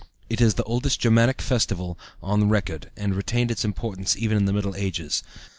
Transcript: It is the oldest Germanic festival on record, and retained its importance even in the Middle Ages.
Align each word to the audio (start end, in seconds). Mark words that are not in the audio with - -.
It 0.31 0.41
is 0.41 0.55
the 0.55 0.63
oldest 0.63 0.99
Germanic 0.99 1.43
festival 1.43 1.95
on 2.23 2.49
record, 2.49 2.89
and 2.97 3.13
retained 3.13 3.51
its 3.51 3.63
importance 3.63 4.17
even 4.17 4.35
in 4.35 4.45
the 4.45 4.53
Middle 4.53 4.75
Ages. 4.75 5.21